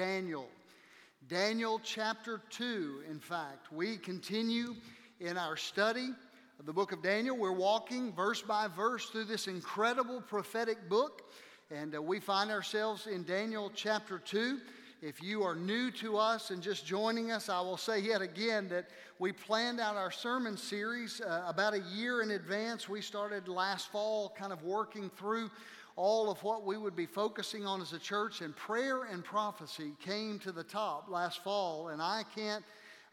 [0.00, 0.48] Daniel.
[1.28, 3.70] Daniel chapter 2, in fact.
[3.70, 4.74] We continue
[5.20, 6.14] in our study
[6.58, 7.36] of the book of Daniel.
[7.36, 11.30] We're walking verse by verse through this incredible prophetic book,
[11.70, 14.60] and uh, we find ourselves in Daniel chapter 2.
[15.02, 18.70] If you are new to us and just joining us, I will say yet again
[18.70, 18.88] that
[19.18, 22.88] we planned out our sermon series uh, about a year in advance.
[22.88, 25.50] We started last fall, kind of working through
[26.00, 29.92] all of what we would be focusing on as a church, and prayer and prophecy
[30.02, 32.64] came to the top last fall, and I can't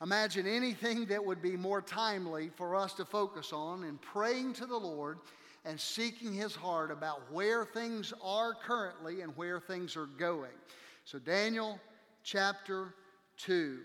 [0.01, 4.65] imagine anything that would be more timely for us to focus on in praying to
[4.65, 5.17] the Lord
[5.65, 10.55] and seeking His heart about where things are currently and where things are going.
[11.03, 11.81] So, Daniel
[12.23, 12.93] chapter
[13.39, 13.79] 2.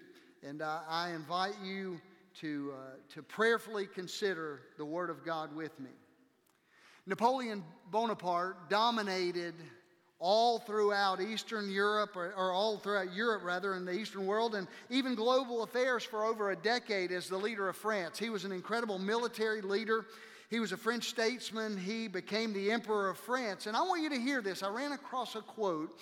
[0.44, 2.00] And uh, I invite you
[2.40, 5.90] to, uh, to prayerfully consider the Word of God with me.
[7.06, 9.54] Napoleon Bonaparte dominated
[10.18, 14.68] all throughout Eastern Europe, or, or, all throughout Europe, rather, in the Eastern world, and
[14.88, 18.20] even global affairs for over a decade as the leader of France.
[18.20, 20.06] He was an incredible military leader.
[20.48, 21.76] He was a French statesman.
[21.76, 23.66] He became the Emperor of France.
[23.66, 24.62] And I want you to hear this.
[24.62, 25.98] I ran across a quote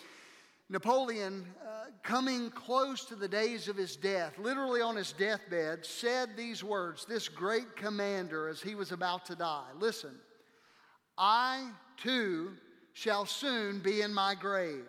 [0.69, 6.37] Napoleon, uh, coming close to the days of his death, literally on his deathbed, said
[6.37, 9.67] these words, this great commander, as he was about to die.
[9.81, 10.15] Listen,
[11.23, 12.53] I too
[12.95, 14.87] shall soon be in my grave.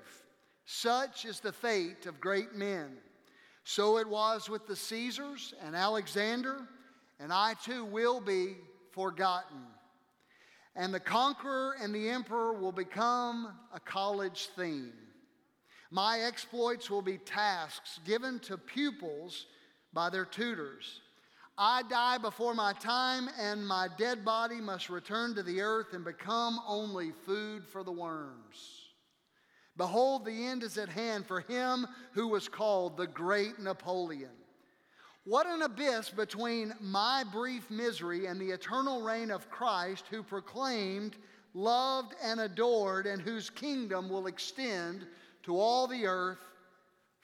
[0.64, 2.96] Such is the fate of great men.
[3.66, 6.62] So it was with the Caesars and Alexander,
[7.20, 8.56] and I too will be
[8.92, 9.60] forgotten.
[10.74, 14.94] And the conqueror and the emperor will become a college theme.
[15.92, 19.48] My exploits will be tasks given to pupils
[19.92, 21.02] by their tutors.
[21.58, 26.04] I die before my time, and my dead body must return to the earth and
[26.04, 28.82] become only food for the worms.
[29.78, 34.32] Behold, the end is at hand for him who was called the great Napoleon.
[35.24, 41.16] What an abyss between my brief misery and the eternal reign of Christ, who proclaimed,
[41.54, 45.06] loved, and adored, and whose kingdom will extend
[45.44, 46.40] to all the earth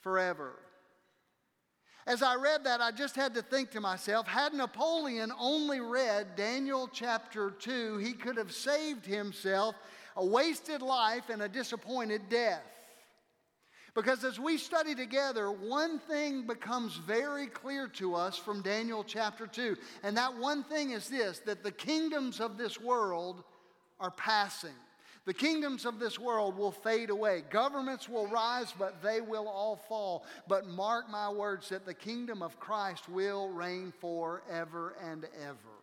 [0.01, 0.59] forever.
[2.07, 6.37] As I read that, I just had to think to myself had Napoleon only read
[6.37, 9.75] Daniel chapter 2, he could have saved himself
[10.15, 12.63] a wasted life and a disappointed death.
[13.93, 19.45] Because as we study together, one thing becomes very clear to us from Daniel chapter
[19.45, 19.75] 2.
[20.03, 23.43] And that one thing is this that the kingdoms of this world
[23.99, 24.75] are passing.
[25.27, 27.43] The kingdoms of this world will fade away.
[27.49, 30.23] Governments will rise, but they will all fall.
[30.47, 35.76] But mark my words that the kingdom of Christ will reign forever and ever.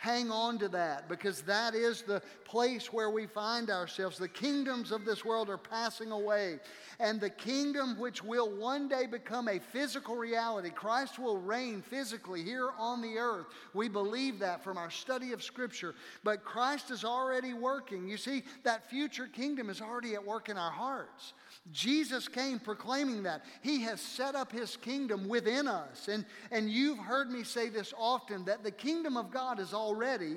[0.00, 4.16] Hang on to that because that is the place where we find ourselves.
[4.16, 6.60] The kingdoms of this world are passing away,
[7.00, 12.44] and the kingdom which will one day become a physical reality, Christ will reign physically
[12.44, 13.46] here on the earth.
[13.74, 15.96] We believe that from our study of Scripture.
[16.22, 18.06] But Christ is already working.
[18.06, 21.32] You see, that future kingdom is already at work in our hearts.
[21.72, 23.44] Jesus came proclaiming that.
[23.62, 26.08] He has set up his kingdom within us.
[26.08, 30.36] And, and you've heard me say this often that the kingdom of God is already,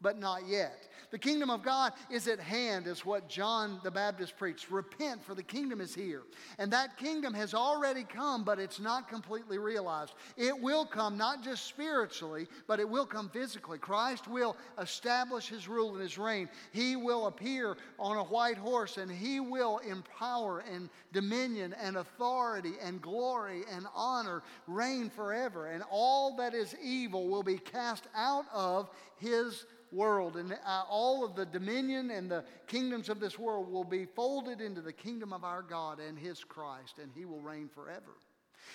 [0.00, 0.88] but not yet.
[1.10, 4.70] The kingdom of God is at hand, is what John the Baptist preached.
[4.70, 6.22] Repent, for the kingdom is here.
[6.58, 10.14] And that kingdom has already come, but it's not completely realized.
[10.36, 13.78] It will come not just spiritually, but it will come physically.
[13.78, 16.48] Christ will establish his rule and his reign.
[16.72, 22.72] He will appear on a white horse, and he will empower and dominion and authority
[22.82, 25.68] and glory and honor reign forever.
[25.68, 31.24] And all that is evil will be cast out of his world, and uh, all
[31.24, 35.32] of the dominion and the kingdoms of this world will be folded into the kingdom
[35.32, 38.18] of our God and His Christ, and He will reign forever.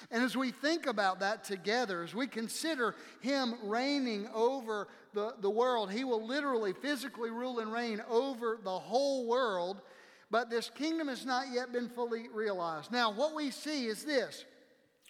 [0.10, 5.50] And as we think about that together, as we consider Him reigning over the, the
[5.50, 9.82] world, He will literally, physically rule and reign over the whole world,
[10.30, 12.92] but this kingdom has not yet been fully realized.
[12.92, 14.46] Now, what we see is this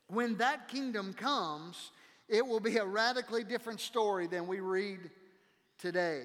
[0.07, 1.91] when that kingdom comes,
[2.27, 5.11] it will be a radically different story than we read
[5.81, 6.23] today.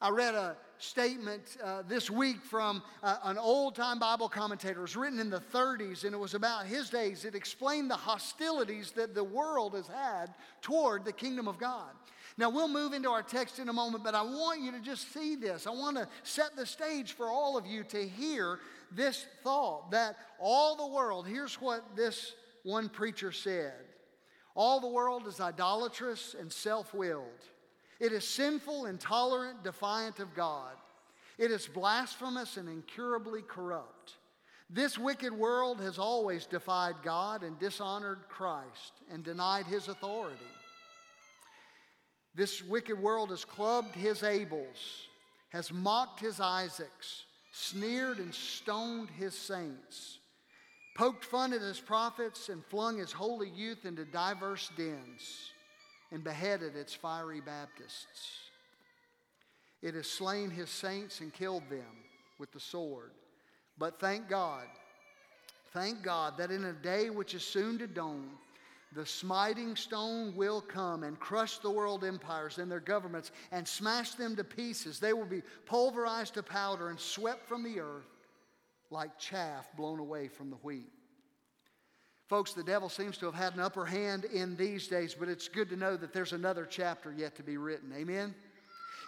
[0.00, 4.80] I read a statement uh, this week from uh, an old time Bible commentator.
[4.80, 7.24] It was written in the 30s and it was about his days.
[7.24, 11.90] It explained the hostilities that the world has had toward the kingdom of God.
[12.36, 15.12] Now, we'll move into our text in a moment, but I want you to just
[15.12, 15.66] see this.
[15.66, 18.58] I want to set the stage for all of you to hear
[18.90, 22.34] this thought that all the world, here's what this
[22.64, 23.72] one preacher said
[24.54, 27.24] all the world is idolatrous and self willed.
[28.02, 30.72] It is sinful, intolerant, defiant of God.
[31.38, 34.16] It is blasphemous and incurably corrupt.
[34.68, 40.36] This wicked world has always defied God and dishonored Christ and denied his authority.
[42.34, 45.06] This wicked world has clubbed his Abels,
[45.50, 47.22] has mocked his Isaacs,
[47.52, 50.18] sneered and stoned his saints,
[50.96, 55.51] poked fun at his prophets, and flung his holy youth into diverse dens,
[56.12, 58.50] and beheaded its fiery Baptists.
[59.80, 62.04] It has slain his saints and killed them
[62.38, 63.10] with the sword.
[63.78, 64.66] But thank God,
[65.72, 68.30] thank God that in a day which is soon to dawn,
[68.94, 74.12] the smiting stone will come and crush the world empires and their governments and smash
[74.12, 75.00] them to pieces.
[75.00, 78.04] They will be pulverized to powder and swept from the earth
[78.90, 80.92] like chaff blown away from the wheat.
[82.32, 85.48] Folks, the devil seems to have had an upper hand in these days, but it's
[85.48, 87.92] good to know that there's another chapter yet to be written.
[87.94, 88.34] Amen?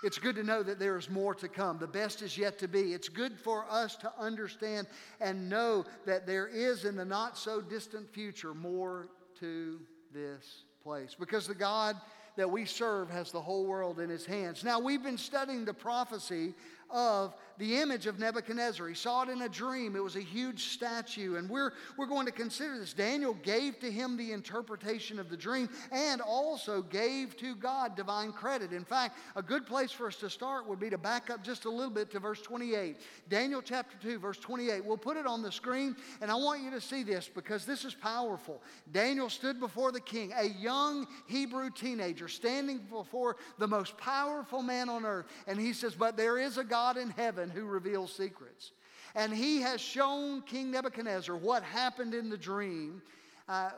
[0.03, 1.79] It's good to know that there is more to come.
[1.79, 2.93] The best is yet to be.
[2.93, 4.89] It's good for us to understand
[5.23, 9.09] and know that there is in the not so distant future more
[9.41, 9.81] to
[10.13, 11.97] this place because the God
[12.37, 14.65] that we serve has the whole world in his hands.
[14.65, 16.53] Now, we've been studying the prophecy
[16.95, 18.89] of the image of Nebuchadnezzar.
[18.89, 19.97] He saw it in a dream.
[19.97, 21.37] It was a huge statue.
[21.37, 22.93] And we're, we're going to consider this.
[22.93, 28.33] Daniel gave to him the interpretation of the dream and also gave to God divine
[28.33, 28.73] credit.
[28.73, 31.65] In fact, a good place for us to start would be to back up just
[31.65, 32.97] a little bit to verse 28.
[33.29, 34.85] Daniel chapter 2, verse 28.
[34.85, 37.85] We'll put it on the screen, and I want you to see this because this
[37.85, 38.63] is powerful.
[38.93, 44.89] Daniel stood before the king, a young Hebrew teenager standing before the most powerful man
[44.89, 45.27] on earth.
[45.47, 48.73] And he says, But there is a God in heaven heaven who reveals secrets.
[49.15, 53.01] And he has shown King Nebuchadnezzar what happened in the dream.
[53.49, 53.71] Uh,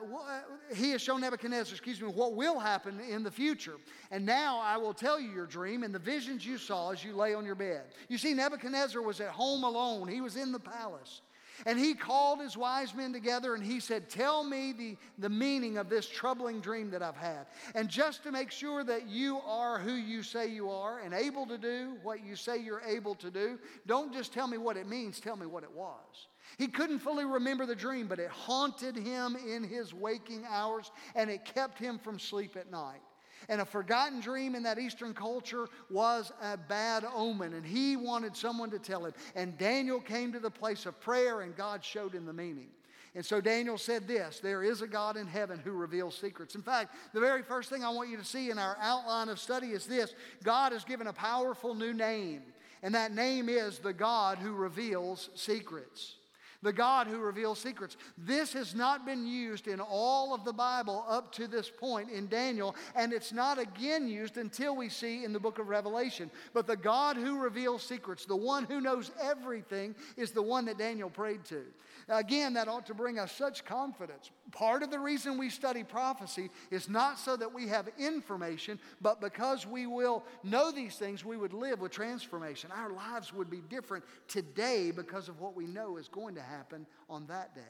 [0.75, 3.75] he has shown Nebuchadnezzar, excuse me, what will happen in the future.
[4.11, 7.15] And now I will tell you your dream and the visions you saw as you
[7.15, 7.83] lay on your bed.
[8.09, 11.21] You see, Nebuchadnezzar was at home alone, he was in the palace.
[11.65, 15.79] And he called his wise men together and he said, Tell me the, the meaning
[15.79, 17.47] of this troubling dream that I've had.
[17.75, 21.47] And just to make sure that you are who you say you are and able
[21.47, 24.89] to do what you say you're able to do, don't just tell me what it
[24.89, 26.27] means, tell me what it was.
[26.59, 31.31] He couldn't fully remember the dream, but it haunted him in his waking hours and
[31.31, 33.01] it kept him from sleep at night.
[33.49, 38.37] And a forgotten dream in that Eastern culture was a bad omen, and he wanted
[38.37, 39.13] someone to tell him.
[39.35, 42.69] And Daniel came to the place of prayer, and God showed him the meaning.
[43.15, 46.55] And so Daniel said this there is a God in heaven who reveals secrets.
[46.55, 49.39] In fact, the very first thing I want you to see in our outline of
[49.39, 52.43] study is this God has given a powerful new name,
[52.83, 56.16] and that name is the God who reveals secrets
[56.63, 57.97] the God who reveals secrets.
[58.19, 62.29] This has not been used in all of the Bible up to this point in
[62.29, 66.31] Daniel, and it's not again used until we see in the book of Revelation.
[66.53, 70.79] But the God who reveals secrets, the one who knows everything, is the one that
[70.79, 71.63] Daniel prayed to.
[72.09, 74.31] Again, that ought to bring us such confidence.
[74.53, 79.21] Part of the reason we study prophecy is not so that we have information, but
[79.21, 82.71] because we will know these things, we would live with transformation.
[82.71, 86.87] Our lives would be different today because of what we know is going to happen
[87.11, 87.63] on that day.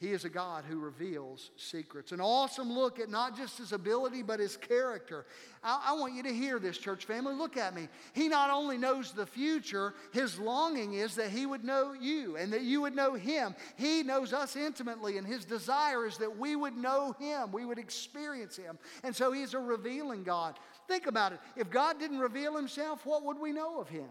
[0.00, 2.12] He is a God who reveals secrets.
[2.12, 5.26] An awesome look at not just his ability, but his character.
[5.60, 7.34] I, I, want you to hear this, church family.
[7.34, 7.88] Look at me.
[8.12, 12.52] He not only knows the future, his longing is that he would know you and
[12.52, 13.56] that you would know him.
[13.74, 17.78] He knows us intimately, and his desire is that we would know him, we would
[17.78, 18.78] experience him.
[19.02, 20.60] And so he's a revealing God.
[20.86, 21.40] Think about it.
[21.56, 24.08] If God didn't reveal himself, what would we know of him?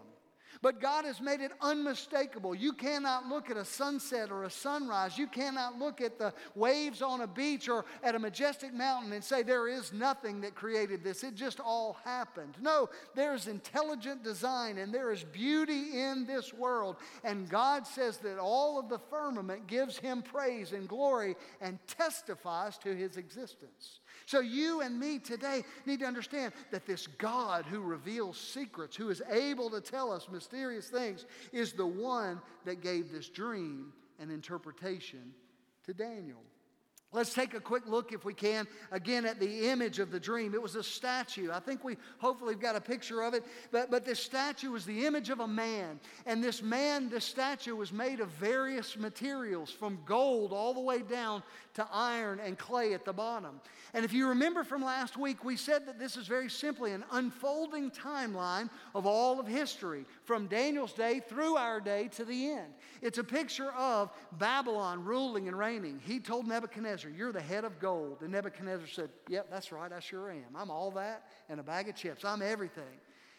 [0.60, 2.54] But God has made it unmistakable.
[2.54, 5.16] You cannot look at a sunset or a sunrise.
[5.16, 9.22] You cannot look at the waves on a beach or at a majestic mountain and
[9.22, 11.22] say, There is nothing that created this.
[11.22, 12.56] It just all happened.
[12.60, 16.96] No, there is intelligent design and there is beauty in this world.
[17.24, 22.78] And God says that all of the firmament gives Him praise and glory and testifies
[22.78, 24.00] to His existence.
[24.26, 29.08] So, you and me today need to understand that this God who reveals secrets, who
[29.08, 34.30] is able to tell us mysterious things, is the one that gave this dream and
[34.30, 35.32] interpretation
[35.84, 36.42] to Daniel.
[37.10, 40.52] Let's take a quick look, if we can, again at the image of the dream.
[40.52, 41.50] It was a statue.
[41.50, 43.44] I think we hopefully have got a picture of it.
[43.72, 46.00] But, but this statue was the image of a man.
[46.26, 50.98] And this man, this statue, was made of various materials, from gold all the way
[50.98, 51.42] down
[51.74, 53.60] to iron and clay at the bottom.
[53.94, 57.04] And if you remember from last week, we said that this is very simply an
[57.12, 62.74] unfolding timeline of all of history, from Daniel's day through our day to the end.
[63.00, 66.00] It's a picture of Babylon ruling and reigning.
[66.04, 68.18] He told Nebuchadnezzar, Nebuchadnezzar, You're the head of gold.
[68.22, 70.56] And Nebuchadnezzar said, Yep, that's right, I sure am.
[70.56, 72.24] I'm all that and a bag of chips.
[72.24, 72.82] I'm everything.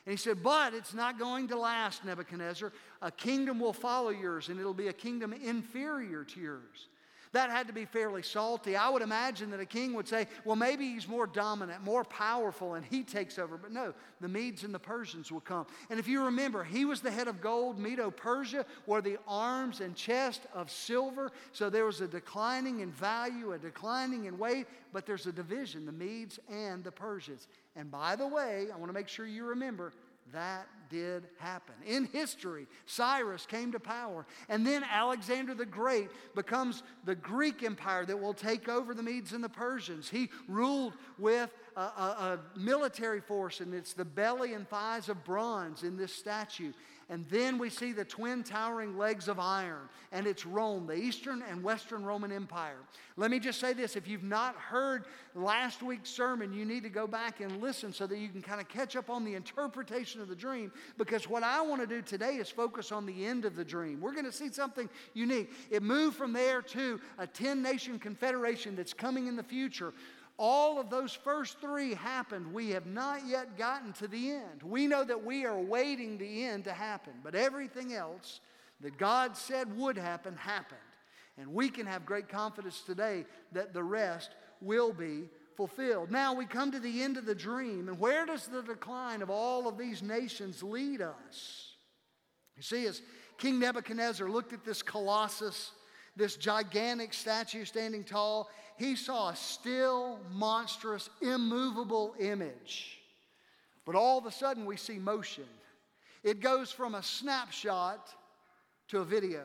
[0.05, 2.71] And he said, But it's not going to last, Nebuchadnezzar.
[3.01, 6.87] A kingdom will follow yours, and it'll be a kingdom inferior to yours.
[7.31, 8.75] That had to be fairly salty.
[8.75, 12.73] I would imagine that a king would say, well, maybe he's more dominant, more powerful,
[12.73, 13.55] and he takes over.
[13.55, 15.67] But no, the Medes and the Persians will come.
[15.91, 17.77] And if you remember, he was the head of gold.
[17.77, 21.31] Medo Persia were the arms and chest of silver.
[21.51, 25.85] So there was a declining in value, a declining in weight, but there's a division
[25.85, 27.47] the Medes and the Persians.
[27.75, 29.93] And by the way, I want to make sure you remember
[30.33, 31.75] that did happen.
[31.85, 38.05] In history, Cyrus came to power, and then Alexander the Great becomes the Greek empire
[38.05, 40.09] that will take over the Medes and the Persians.
[40.09, 45.23] He ruled with a, a, a military force, and it's the belly and thighs of
[45.23, 46.73] bronze in this statue.
[47.09, 51.41] And then we see the twin towering legs of iron, and it's Rome, the Eastern
[51.41, 52.77] and Western Roman Empire.
[53.17, 56.89] Let me just say this if you've not heard last week's sermon, you need to
[56.89, 60.21] go back and listen so that you can kind of catch up on the interpretation
[60.21, 60.71] of the dream.
[60.99, 63.99] Because what I want to do today is focus on the end of the dream.
[64.01, 65.51] We're going to see something unique.
[65.71, 69.93] It moved from there to a 10 nation confederation that's coming in the future
[70.39, 72.53] all of those first three happened.
[72.53, 74.63] We have not yet gotten to the end.
[74.63, 78.39] We know that we are waiting the end to happen, but everything else
[78.79, 80.79] that God said would happen happened.
[81.37, 84.31] And we can have great confidence today that the rest
[84.61, 85.25] will be
[85.57, 86.09] fulfilled.
[86.09, 89.29] Now we come to the end of the dream, and where does the decline of
[89.29, 91.73] all of these nations lead us?
[92.55, 93.01] You see, as
[93.37, 95.71] King Nebuchadnezzar looked at this colossus,
[96.15, 102.97] this gigantic statue standing tall, he saw a still, monstrous, immovable image.
[103.85, 105.43] But all of a sudden, we see motion.
[106.23, 108.09] It goes from a snapshot
[108.87, 109.43] to a video.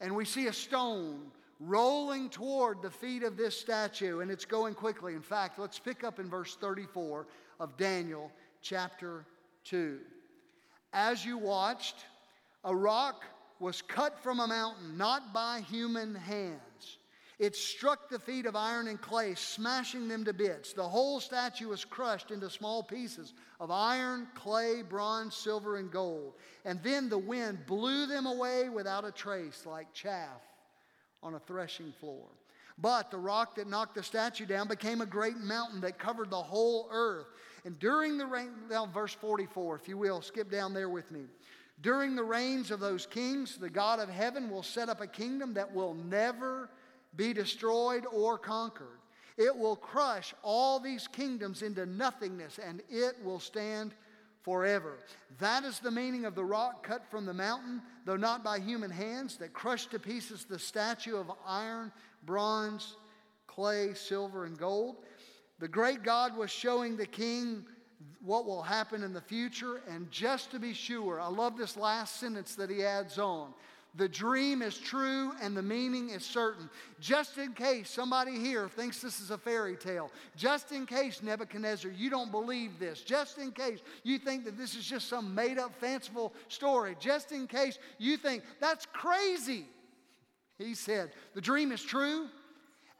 [0.00, 1.30] And we see a stone
[1.60, 5.14] rolling toward the feet of this statue, and it's going quickly.
[5.14, 7.28] In fact, let's pick up in verse 34
[7.60, 9.24] of Daniel chapter
[9.64, 10.00] 2.
[10.92, 12.04] As you watched,
[12.64, 13.22] a rock
[13.60, 16.69] was cut from a mountain, not by human hands.
[17.40, 20.74] It struck the feet of iron and clay, smashing them to bits.
[20.74, 26.34] The whole statue was crushed into small pieces of iron, clay, bronze, silver, and gold.
[26.66, 30.42] And then the wind blew them away without a trace, like chaff
[31.22, 32.26] on a threshing floor.
[32.76, 36.36] But the rock that knocked the statue down became a great mountain that covered the
[36.36, 37.28] whole earth.
[37.64, 41.22] And during the reign, now verse 44, if you will, skip down there with me.
[41.80, 45.54] During the reigns of those kings, the God of heaven will set up a kingdom
[45.54, 46.68] that will never
[47.16, 48.98] be destroyed or conquered.
[49.36, 53.94] It will crush all these kingdoms into nothingness and it will stand
[54.42, 54.98] forever.
[55.38, 58.90] That is the meaning of the rock cut from the mountain, though not by human
[58.90, 61.92] hands, that crushed to pieces the statue of iron,
[62.24, 62.96] bronze,
[63.46, 64.96] clay, silver, and gold.
[65.58, 67.64] The great God was showing the king
[68.22, 69.82] what will happen in the future.
[69.88, 73.52] And just to be sure, I love this last sentence that he adds on.
[73.96, 76.70] The dream is true and the meaning is certain.
[77.00, 81.90] Just in case somebody here thinks this is a fairy tale, just in case, Nebuchadnezzar,
[81.90, 85.58] you don't believe this, just in case you think that this is just some made
[85.58, 89.66] up, fanciful story, just in case you think that's crazy,
[90.56, 92.28] he said, the dream is true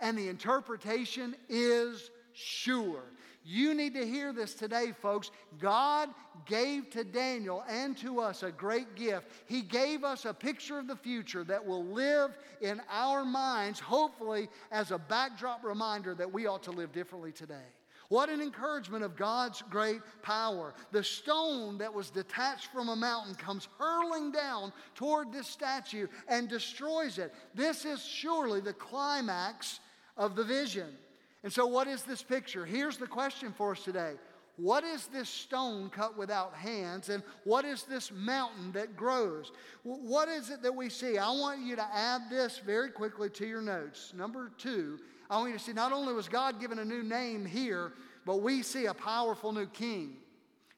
[0.00, 3.02] and the interpretation is sure.
[3.50, 5.33] You need to hear this today, folks.
[5.59, 6.09] God
[6.47, 9.26] gave to Daniel and to us a great gift.
[9.47, 14.49] He gave us a picture of the future that will live in our minds, hopefully,
[14.71, 17.66] as a backdrop reminder that we ought to live differently today.
[18.09, 20.73] What an encouragement of God's great power.
[20.92, 26.49] The stone that was detached from a mountain comes hurling down toward this statue and
[26.49, 27.35] destroys it.
[27.52, 29.80] This is surely the climax
[30.16, 30.90] of the vision.
[31.42, 32.66] And so, what is this picture?
[32.66, 34.14] Here's the question for us today
[34.56, 37.09] What is this stone cut without hands?
[37.09, 39.52] And what is this mountain that grows?
[39.82, 41.18] What is it that we see?
[41.18, 44.12] I want you to add this very quickly to your notes.
[44.14, 44.99] Number two,
[45.30, 47.92] I want you to see not only was God given a new name here,
[48.26, 50.16] but we see a powerful new king.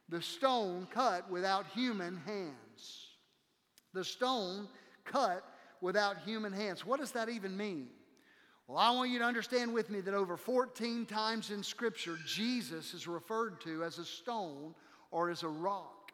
[0.09, 3.09] The stone cut without human hands.
[3.95, 4.69] The stone
[5.05, 5.43] cut
[5.81, 6.87] without human hands.
[6.87, 7.89] What does that even mean?
[8.73, 12.95] Well, I want you to understand with me that over 14 times in Scripture, Jesus
[12.95, 14.75] is referred to as a stone
[15.11, 16.11] or as a rock.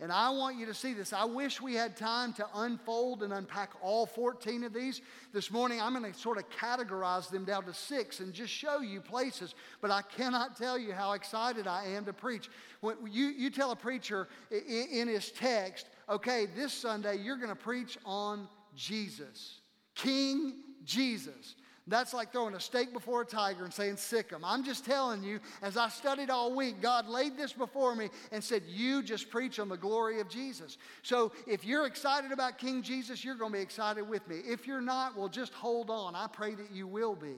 [0.00, 1.12] And I want you to see this.
[1.12, 5.02] I wish we had time to unfold and unpack all 14 of these.
[5.32, 8.80] This morning, I'm going to sort of categorize them down to six and just show
[8.80, 9.54] you places.
[9.80, 12.50] But I cannot tell you how excited I am to preach.
[12.80, 17.50] When you, you tell a preacher in, in his text, okay, this Sunday, you're going
[17.50, 19.60] to preach on Jesus,
[19.94, 21.54] King Jesus.
[21.86, 24.44] That's like throwing a steak before a tiger and saying, Sick him.
[24.44, 28.44] I'm just telling you, as I studied all week, God laid this before me and
[28.44, 30.78] said, You just preach on the glory of Jesus.
[31.02, 34.40] So if you're excited about King Jesus, you're going to be excited with me.
[34.46, 36.14] If you're not, well, just hold on.
[36.14, 37.34] I pray that you will be.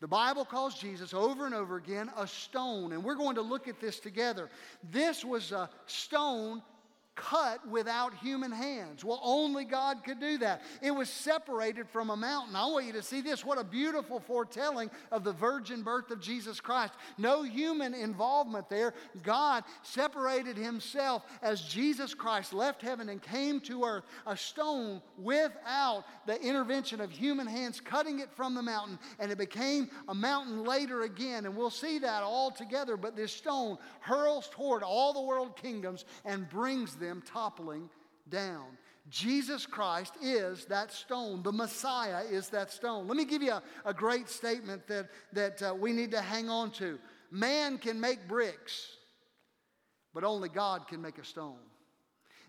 [0.00, 3.68] The Bible calls Jesus over and over again a stone, and we're going to look
[3.68, 4.50] at this together.
[4.90, 6.62] This was a stone
[7.16, 9.04] cut without human hands.
[9.04, 10.62] Well, only God could do that.
[10.82, 12.56] It was separated from a mountain.
[12.56, 13.44] I want you to see this.
[13.44, 16.94] What a beautiful foretelling of the virgin birth of Jesus Christ.
[17.16, 18.94] No human involvement there.
[19.22, 24.04] God separated himself as Jesus Christ left heaven and came to earth.
[24.26, 29.38] A stone without the intervention of human hands, cutting it from the mountain, and it
[29.38, 31.46] became a mountain later again.
[31.46, 32.96] And we'll see that all together.
[32.96, 37.90] But this stone hurls toward all the world kingdoms and brings them them toppling
[38.28, 38.64] down.
[39.10, 41.42] Jesus Christ is that stone.
[41.42, 43.06] The Messiah is that stone.
[43.06, 46.48] Let me give you a, a great statement that, that uh, we need to hang
[46.48, 46.98] on to.
[47.30, 48.96] Man can make bricks,
[50.14, 51.58] but only God can make a stone.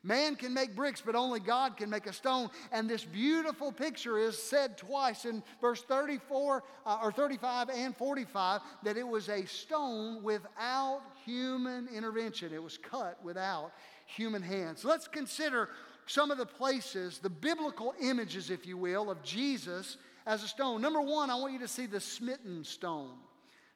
[0.06, 2.52] Man can make bricks, but only God can make a stone.
[2.72, 8.62] And this beautiful picture is said twice in verse 34 uh, or 35 and 45
[8.84, 12.54] that it was a stone without human intervention.
[12.54, 13.72] It was cut without
[14.06, 14.86] human hands.
[14.86, 15.70] Let's consider
[16.08, 20.82] some of the places, the biblical images, if you will, of Jesus as a stone.
[20.82, 23.12] Number one, I want you to see the smitten stone.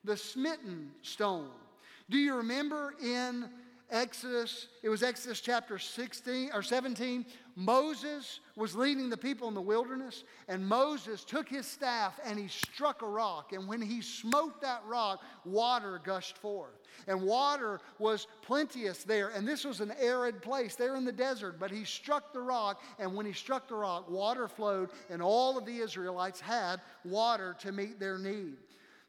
[0.04, 1.50] The smitten stone.
[2.10, 3.50] Do you remember in
[3.92, 7.26] Exodus, it was Exodus chapter 16 or 17.
[7.56, 12.48] Moses was leading the people in the wilderness, and Moses took his staff and he
[12.48, 13.52] struck a rock.
[13.52, 16.80] And when he smote that rock, water gushed forth.
[17.08, 19.30] And water was plenteous there.
[19.30, 21.60] And this was an arid place there in the desert.
[21.60, 25.58] But he struck the rock, and when he struck the rock, water flowed, and all
[25.58, 28.58] of the Israelites had water to meet their need.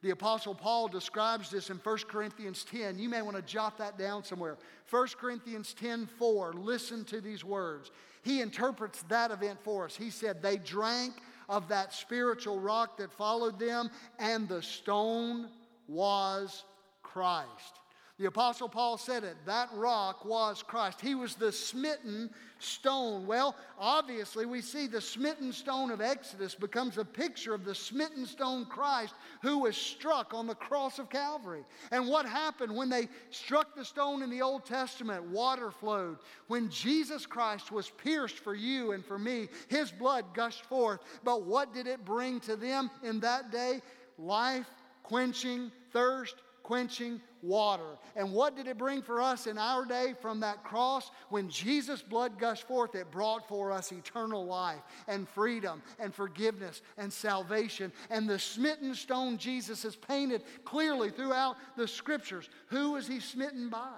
[0.03, 2.99] The Apostle Paul describes this in 1 Corinthians 10.
[2.99, 4.57] You may want to jot that down somewhere.
[4.89, 6.55] 1 Corinthians 10 4.
[6.55, 7.91] Listen to these words.
[8.23, 9.97] He interprets that event for us.
[9.97, 11.15] He said, They drank
[11.49, 15.49] of that spiritual rock that followed them, and the stone
[15.87, 16.65] was
[17.03, 17.81] Christ.
[18.21, 19.35] The Apostle Paul said it.
[19.47, 21.01] That rock was Christ.
[21.01, 22.29] He was the smitten
[22.59, 23.27] stone.
[23.27, 28.27] Well, obviously, we see the smitten stone of Exodus becomes a picture of the smitten
[28.27, 31.65] stone Christ who was struck on the cross of Calvary.
[31.93, 35.25] And what happened when they struck the stone in the Old Testament?
[35.25, 36.19] Water flowed.
[36.47, 41.01] When Jesus Christ was pierced for you and for me, his blood gushed forth.
[41.25, 43.81] But what did it bring to them in that day?
[44.19, 44.67] Life
[45.05, 47.97] quenching thirst quenching water.
[48.17, 51.11] And what did it bring for us in our day from that cross?
[51.29, 56.83] When Jesus' blood gushed forth, it brought for us eternal life and freedom and forgiveness
[56.97, 57.93] and salvation.
[58.11, 62.49] And the smitten stone Jesus is painted clearly throughout the scriptures.
[62.69, 63.97] Who was he smitten by?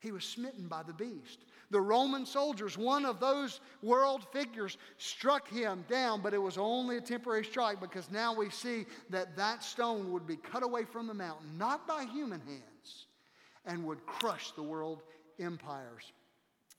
[0.00, 1.44] He was smitten by the beast.
[1.70, 6.96] The Roman soldiers, one of those world figures, struck him down, but it was only
[6.96, 11.06] a temporary strike because now we see that that stone would be cut away from
[11.06, 13.06] the mountain, not by human hands,
[13.66, 15.02] and would crush the world
[15.38, 16.12] empires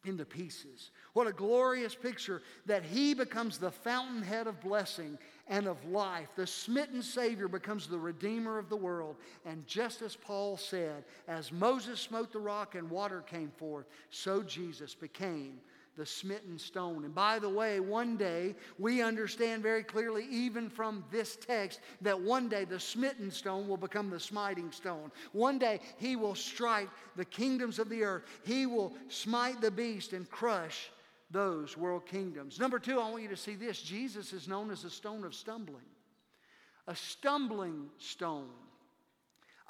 [0.06, 0.92] into pieces.
[1.14, 6.30] What a glorious picture that he becomes the fountainhead of blessing and of life.
[6.36, 9.18] The smitten Savior becomes the Redeemer of the world.
[9.46, 14.42] And just as Paul said, as Moses smote the rock and water came forth, so
[14.42, 15.60] Jesus became
[15.98, 17.06] the smitten stone.
[17.06, 22.20] And by the way, one day we understand very clearly, even from this text, that
[22.20, 25.12] one day the smitten stone will become the smiting stone.
[25.34, 30.14] One day he will strike the kingdoms of the earth, he will smite the beast
[30.14, 30.90] and crush
[31.32, 32.60] those world kingdoms.
[32.60, 35.36] Number two, I want you to see this Jesus is known as a stone of
[35.36, 35.86] stumbling,
[36.88, 38.50] a stumbling stone.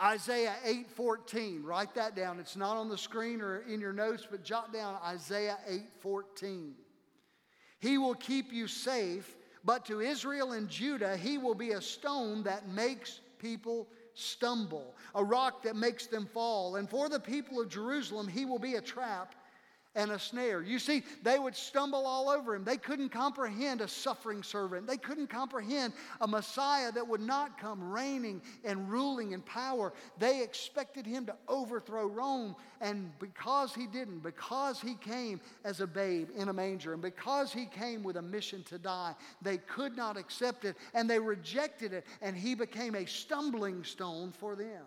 [0.02, 1.64] Isaiah 8:14.
[1.64, 2.40] Write that down.
[2.40, 6.76] It's not on the screen or in your notes, but jot down Isaiah 8:14.
[7.80, 12.44] He will keep you safe, but to Israel and Judah he will be a stone
[12.44, 16.76] that makes people stumble, a rock that makes them fall.
[16.76, 19.36] And for the people of Jerusalem he will be a trap
[19.96, 20.62] and a snare.
[20.62, 22.64] You see, they would stumble all over him.
[22.64, 24.86] They couldn't comprehend a suffering servant.
[24.86, 29.94] They couldn't comprehend a Messiah that would not come reigning and ruling in power.
[30.20, 32.56] They expected him to overthrow Rome.
[32.82, 37.52] And because he didn't, because he came as a babe in a manger, and because
[37.52, 41.94] he came with a mission to die, they could not accept it and they rejected
[41.94, 42.06] it.
[42.22, 44.86] And he became a stumbling stone for them.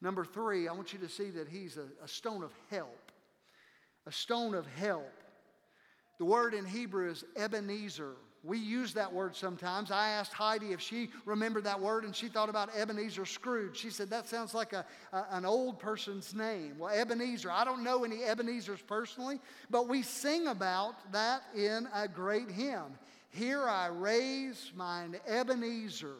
[0.00, 3.07] Number three, I want you to see that he's a, a stone of help
[4.08, 5.12] a stone of help.
[6.18, 9.90] The word in Hebrew is Ebenezer, We use that word sometimes.
[9.90, 13.76] I asked Heidi if she remembered that word, and she thought about Ebenezer Scrooge.
[13.76, 16.78] She said, That sounds like a, a, an old person's name.
[16.78, 22.08] Well, Ebenezer, I don't know any Ebenezers personally, but we sing about that in a
[22.08, 22.98] great hymn.
[23.30, 26.16] Here I raise mine Ebenezer.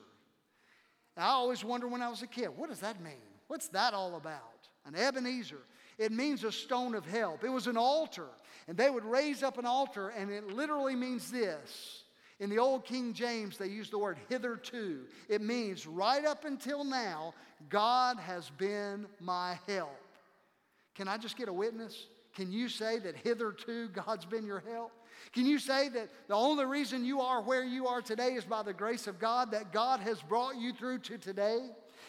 [1.16, 3.14] I always wonder when I was a kid, what does that mean?
[3.46, 4.68] What's that all about?
[4.84, 5.62] An Ebenezer.
[5.98, 7.42] It means a stone of help.
[7.42, 8.28] It was an altar,
[8.68, 12.04] and they would raise up an altar, and it literally means this.
[12.40, 15.00] In the old King James, they use the word hitherto.
[15.28, 17.34] It means right up until now,
[17.68, 19.98] God has been my help.
[20.94, 22.06] Can I just get a witness?
[22.34, 24.92] Can you say that hitherto God's been your help?
[25.32, 28.62] Can you say that the only reason you are where you are today is by
[28.62, 31.58] the grace of God, that God has brought you through to today?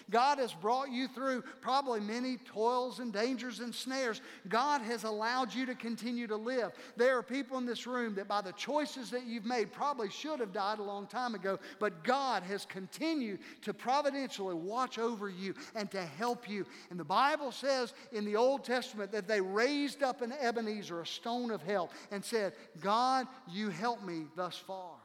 [0.10, 4.22] God has brought you through probably many toils and dangers and snares.
[4.48, 6.72] God has allowed you to continue to live.
[6.98, 10.40] There are people in this room that, by the choices that you've made, probably should
[10.40, 15.54] have died a long time ago, but God has continued to providentially watch over you
[15.76, 16.66] and to help you.
[16.90, 21.06] And the Bible says in the Old Testament that they raised up an Ebenezer, a
[21.06, 24.96] stone of help, and said, God, you help me thus far.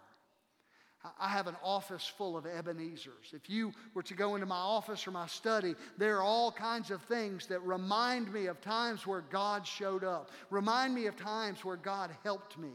[1.18, 3.32] I have an office full of Ebenezers.
[3.32, 6.90] If you were to go into my office or my study, there are all kinds
[6.90, 11.64] of things that remind me of times where God showed up, remind me of times
[11.64, 12.72] where God helped me,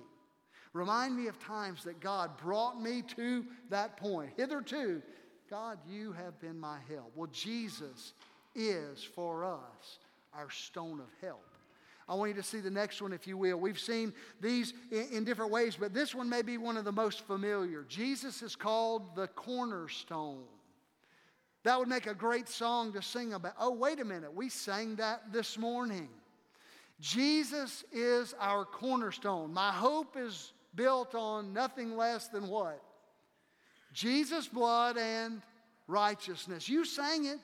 [0.73, 4.31] remind me of times that God brought me to that point.
[4.37, 5.01] Hitherto,
[5.49, 7.11] God, you have been my help.
[7.15, 8.13] Well, Jesus
[8.53, 9.99] is for us
[10.33, 11.43] our stone of help.
[12.09, 13.57] I want you to see the next one, if you will.
[13.57, 16.91] We've seen these in, in, different ways, but this one may be one of the
[16.91, 17.85] most familiar.
[17.87, 20.43] Jesus is called the cornerstone.
[21.63, 23.53] That would make a great song to sing about.
[23.59, 24.33] Oh, wait a minute.
[24.33, 26.09] We sang that this morning.
[26.99, 29.53] Jesus is our cornerstone.
[29.53, 32.81] My hope is built on nothing less than what?
[33.93, 35.43] Jesus' blood and
[35.87, 36.67] righteousness.
[36.67, 37.39] You sang it.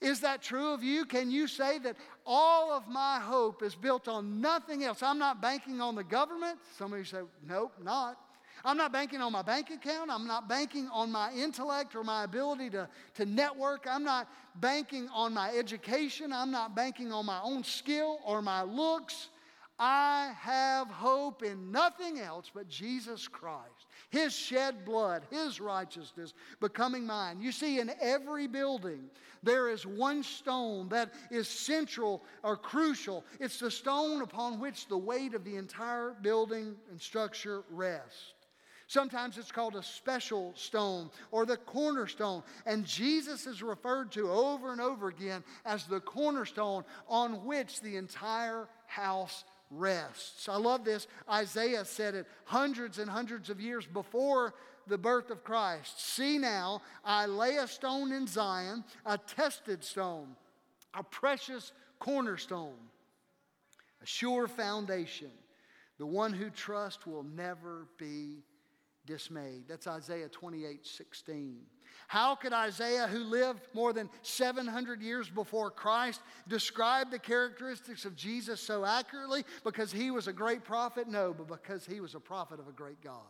[0.00, 1.06] Is that true of you?
[1.06, 5.02] Can you say that all of my hope is built on nothing else?
[5.02, 6.58] I'm not banking on the government.
[6.76, 8.18] Some of you say, nope, not.
[8.64, 10.10] I'm not banking on my bank account.
[10.10, 13.86] I'm not banking on my intellect or my ability to, to network.
[13.88, 16.32] I'm not banking on my education.
[16.32, 19.28] I'm not banking on my own skill or my looks.
[19.78, 23.85] I have hope in nothing else but Jesus Christ.
[24.10, 27.40] His shed blood, His righteousness becoming mine.
[27.40, 29.10] You see, in every building,
[29.42, 33.24] there is one stone that is central or crucial.
[33.40, 38.34] It's the stone upon which the weight of the entire building and structure rests.
[38.88, 42.44] Sometimes it's called a special stone or the cornerstone.
[42.66, 47.96] And Jesus is referred to over and over again as the cornerstone on which the
[47.96, 50.48] entire house rests.
[50.48, 51.06] I love this.
[51.30, 54.54] Isaiah said it hundreds and hundreds of years before
[54.86, 56.00] the birth of Christ.
[56.00, 60.36] See now, I lay a stone in Zion, a tested stone,
[60.94, 62.76] a precious cornerstone,
[64.02, 65.30] a sure foundation.
[65.98, 68.42] The one who trusts will never be
[69.06, 69.64] dismayed.
[69.68, 71.56] That's Isaiah 28 16.
[72.08, 78.14] How could Isaiah, who lived more than 700 years before Christ, describe the characteristics of
[78.14, 79.44] Jesus so accurately?
[79.64, 81.08] Because he was a great prophet?
[81.08, 83.22] No, but because he was a prophet of a great God.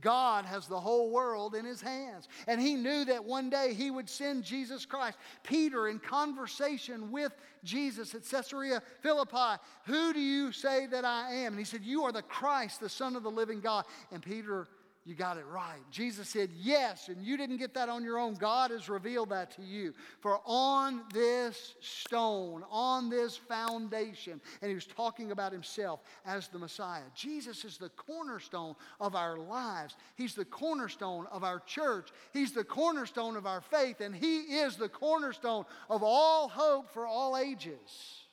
[0.00, 2.28] God has the whole world in his hands.
[2.48, 5.18] And he knew that one day he would send Jesus Christ.
[5.44, 11.52] Peter, in conversation with Jesus at Caesarea Philippi, who do you say that I am?
[11.52, 13.84] And he said, You are the Christ, the Son of the living God.
[14.10, 14.66] And Peter
[15.06, 15.78] you got it right.
[15.92, 18.34] Jesus said, Yes, and you didn't get that on your own.
[18.34, 19.94] God has revealed that to you.
[20.18, 26.58] For on this stone, on this foundation, and he was talking about himself as the
[26.58, 27.04] Messiah.
[27.14, 32.64] Jesus is the cornerstone of our lives, He's the cornerstone of our church, He's the
[32.64, 38.24] cornerstone of our faith, and He is the cornerstone of all hope for all ages.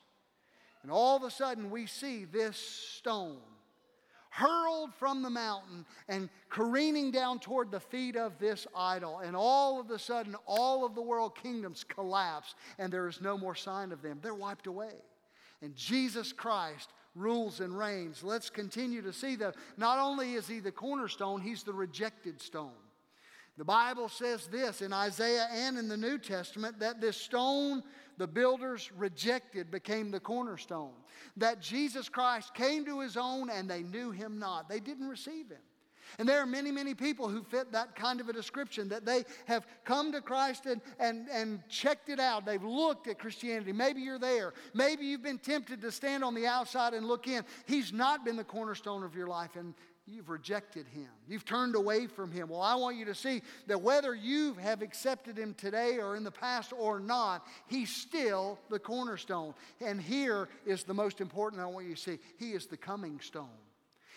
[0.82, 3.38] And all of a sudden, we see this stone
[4.34, 9.19] hurled from the mountain and careening down toward the feet of this idol.
[9.19, 13.38] And all of a sudden, all of the world kingdoms collapse, and there is no
[13.38, 14.19] more sign of them.
[14.24, 14.93] They're wiped away.
[15.62, 18.24] And Jesus Christ rules and reigns.
[18.24, 22.72] Let's continue to see that not only is he the cornerstone, he's the rejected stone.
[23.56, 27.84] The Bible says this in Isaiah and in the New Testament that this stone
[28.17, 30.93] the builders rejected became the cornerstone.
[31.38, 34.69] That Jesus Christ came to his own and they knew him not.
[34.69, 35.62] They didn't receive him.
[36.19, 39.23] And there are many, many people who fit that kind of a description that they
[39.45, 42.45] have come to Christ and, and, and checked it out.
[42.45, 43.71] They've looked at Christianity.
[43.71, 44.54] Maybe you're there.
[44.73, 47.43] Maybe you've been tempted to stand on the outside and look in.
[47.65, 49.56] He's not been the cornerstone of your life.
[49.56, 49.73] And
[50.06, 51.08] you've rejected him.
[51.28, 52.50] You've turned away from him.
[52.50, 56.24] Well, I want you to see that whether you have accepted him today or in
[56.24, 59.54] the past or not, he's still the cornerstone.
[59.80, 63.20] And here is the most important I want you to see he is the coming
[63.22, 63.48] stone.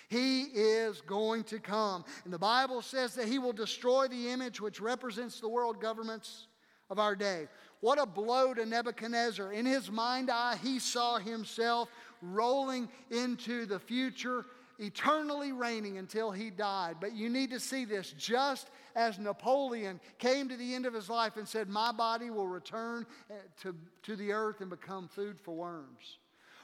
[0.08, 2.04] He is going to come.
[2.24, 6.46] And the Bible says that he will destroy the image which represents the world governments
[6.90, 7.48] of our day.
[7.80, 9.52] What a blow to Nebuchadnezzar.
[9.52, 11.88] In his mind eye, he saw himself
[12.22, 14.46] rolling into the future,
[14.78, 16.96] eternally reigning until he died.
[17.00, 21.08] But you need to see this just as Napoleon came to the end of his
[21.08, 25.38] life and said, My body will return eh, to, to the earth and become food
[25.38, 26.18] for worms.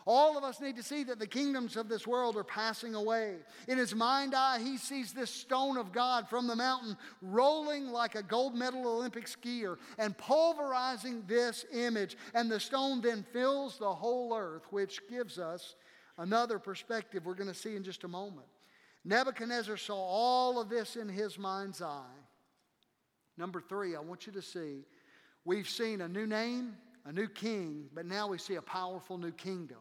[0.04, 3.36] All of us need to see that the kingdoms of this world are passing away.
[3.68, 8.16] In his mind eye, he sees this stone of God from the mountain rolling like
[8.16, 12.16] a gold medal Olympic skier and pulverizing this image.
[12.34, 15.76] And the stone then fills the whole earth, which gives us
[16.22, 18.46] another perspective we're going to see in just a moment.
[19.04, 22.04] Nebuchadnezzar saw all of this in his mind's eye.
[23.36, 24.84] Number three, I want you to see
[25.44, 29.32] we've seen a new name, a new king, but now we see a powerful new
[29.32, 29.78] kingdom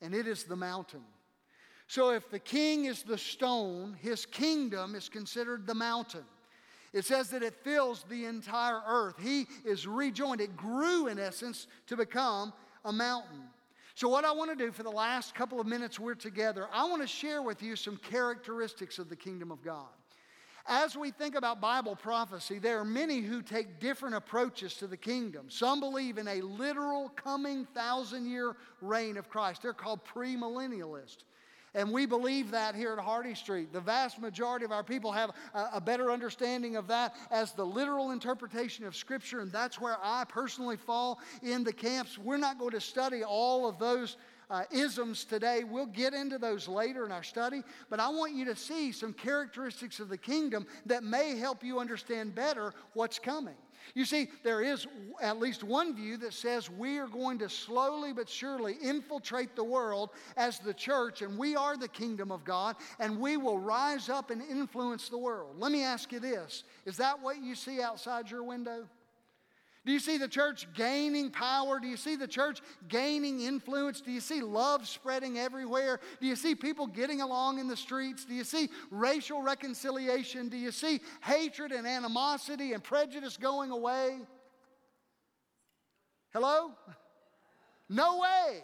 [0.00, 1.04] and it is the mountain.
[1.86, 6.24] So if the king is the stone, his kingdom is considered the mountain.
[6.94, 9.16] It says that it fills the entire earth.
[9.20, 10.40] He is rejoined.
[10.40, 12.52] It grew, in essence, to become
[12.84, 13.42] a mountain.
[13.98, 16.88] So, what I want to do for the last couple of minutes we're together, I
[16.88, 19.88] want to share with you some characteristics of the kingdom of God.
[20.66, 24.96] As we think about Bible prophecy, there are many who take different approaches to the
[24.96, 25.46] kingdom.
[25.48, 29.62] Some believe in a literal coming thousand year reign of Christ.
[29.62, 31.24] They're called premillennialists.
[31.74, 33.72] And we believe that here at Hardy Street.
[33.72, 37.64] The vast majority of our people have a, a, better understanding of that as the
[37.64, 42.18] literal interpretation of Scripture, and that's where I personally fall in the camps.
[42.18, 44.16] We're not going to study all of those
[44.50, 45.64] uh, isms today.
[45.64, 49.12] We'll get into those later in our study, but I want you to see some
[49.12, 53.56] characteristics of the kingdom that may help you understand better what's coming.
[53.94, 54.86] You see, there is
[55.20, 59.64] at least one view that says we are going to slowly but surely infiltrate the
[59.64, 64.08] world as the church, and we are the kingdom of God, and we will rise
[64.08, 65.56] up and influence the world.
[65.58, 68.86] Let me ask you this Is that what you see outside your window?
[69.86, 71.78] Do you see the church gaining power?
[71.80, 74.00] Do you see the church gaining influence?
[74.00, 76.00] Do you see love spreading everywhere?
[76.20, 78.24] Do you see people getting along in the streets?
[78.24, 80.48] Do you see racial reconciliation?
[80.48, 84.18] Do you see hatred and animosity and prejudice going away?
[86.32, 86.72] Hello?
[87.88, 88.62] No way.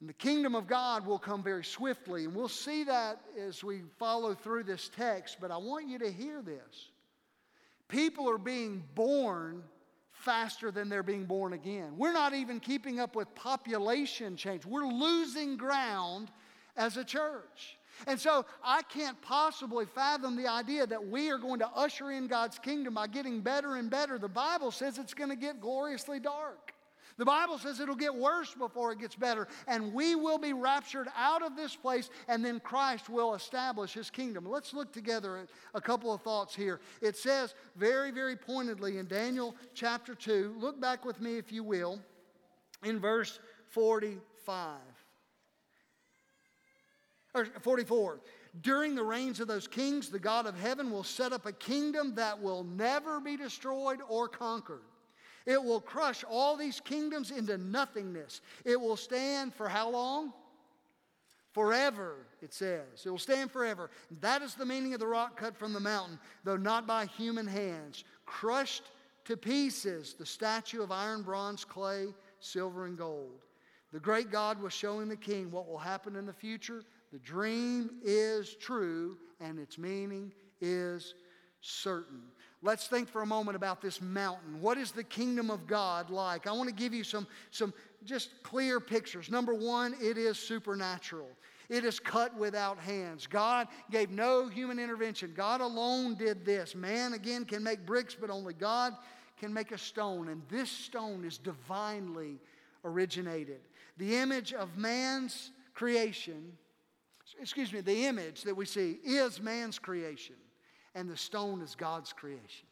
[0.00, 2.24] And the kingdom of God will come very swiftly.
[2.24, 5.38] And we'll see that as we follow through this text.
[5.40, 6.90] But I want you to hear this.
[7.92, 9.62] People are being born
[10.12, 11.92] faster than they're being born again.
[11.98, 14.64] We're not even keeping up with population change.
[14.64, 16.30] We're losing ground
[16.74, 17.76] as a church.
[18.06, 22.28] And so I can't possibly fathom the idea that we are going to usher in
[22.28, 24.18] God's kingdom by getting better and better.
[24.18, 26.72] The Bible says it's going to get gloriously dark.
[27.18, 31.08] The Bible says it'll get worse before it gets better, and we will be raptured
[31.16, 34.46] out of this place, and then Christ will establish his kingdom.
[34.48, 36.80] Let's look together at a couple of thoughts here.
[37.00, 41.62] It says very, very pointedly in Daniel chapter 2, look back with me if you
[41.62, 42.00] will,
[42.84, 44.78] in verse 45.
[47.34, 48.20] Or 44.
[48.60, 52.14] During the reigns of those kings, the God of heaven will set up a kingdom
[52.16, 54.82] that will never be destroyed or conquered.
[55.46, 58.40] It will crush all these kingdoms into nothingness.
[58.64, 60.32] It will stand for how long?
[61.52, 63.04] Forever, it says.
[63.04, 63.90] It will stand forever.
[64.20, 67.46] That is the meaning of the rock cut from the mountain, though not by human
[67.46, 68.04] hands.
[68.24, 68.84] Crushed
[69.26, 72.06] to pieces, the statue of iron, bronze, clay,
[72.40, 73.42] silver, and gold.
[73.92, 76.82] The great God was showing the king what will happen in the future.
[77.12, 81.14] The dream is true, and its meaning is
[81.60, 82.22] certain.
[82.64, 84.60] Let's think for a moment about this mountain.
[84.60, 86.46] What is the kingdom of God like?
[86.46, 89.28] I want to give you some, some just clear pictures.
[89.30, 91.28] Number one, it is supernatural.
[91.68, 93.26] It is cut without hands.
[93.26, 95.32] God gave no human intervention.
[95.34, 96.76] God alone did this.
[96.76, 98.94] Man, again, can make bricks, but only God
[99.40, 100.28] can make a stone.
[100.28, 102.38] And this stone is divinely
[102.84, 103.60] originated.
[103.98, 106.52] The image of man's creation,
[107.40, 110.36] excuse me, the image that we see is man's creation
[110.94, 112.66] and the stone is God's creation.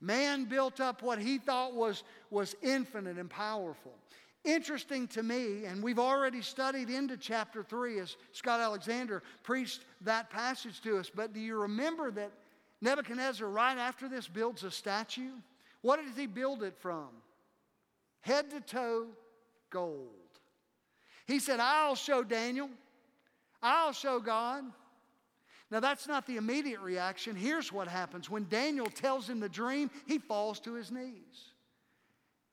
[0.00, 3.92] Man built up what he thought was, was infinite and powerful.
[4.44, 10.30] Interesting to me, and we've already studied into chapter 3 as Scott Alexander preached that
[10.30, 12.32] passage to us, but do you remember that
[12.80, 15.32] Nebuchadnezzar, right after this, builds a statue?
[15.82, 17.08] What does he build it from?
[18.22, 19.06] Head to toe,
[19.68, 20.08] gold.
[21.26, 22.70] He said, I'll show Daniel,
[23.62, 24.64] I'll show God
[25.70, 27.36] Now, that's not the immediate reaction.
[27.36, 31.50] Here's what happens when Daniel tells him the dream, he falls to his knees.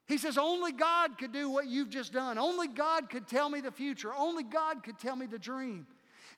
[0.07, 2.37] He says, Only God could do what you've just done.
[2.37, 4.13] Only God could tell me the future.
[4.15, 5.87] Only God could tell me the dream.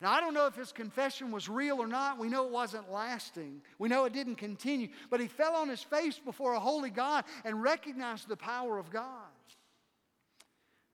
[0.01, 2.17] Now, I don't know if his confession was real or not.
[2.17, 3.61] We know it wasn't lasting.
[3.77, 4.87] We know it didn't continue.
[5.09, 8.89] But he fell on his face before a holy God and recognized the power of
[8.89, 9.28] God.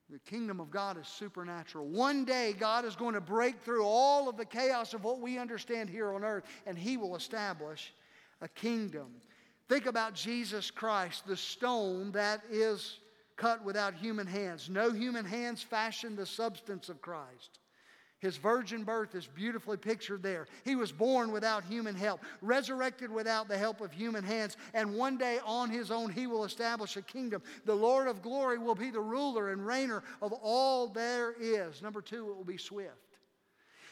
[0.10, 1.88] The kingdom of God is supernatural.
[1.88, 5.40] One day, God is going to break through all of the chaos of what we
[5.40, 7.92] understand here on earth, and He will establish
[8.42, 9.08] a kingdom.
[9.68, 13.00] Think about Jesus Christ, the stone that is
[13.36, 14.70] cut without human hands.
[14.70, 17.60] No human hands fashioned the substance of Christ.
[18.26, 20.48] His virgin birth is beautifully pictured there.
[20.64, 25.16] He was born without human help, resurrected without the help of human hands, and one
[25.16, 27.44] day on his own he will establish a kingdom.
[27.66, 31.84] The Lord of glory will be the ruler and reigner of all there is.
[31.84, 33.20] Number two, it will be swift.